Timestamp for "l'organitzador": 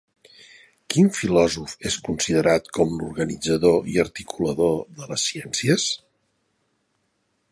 3.03-3.91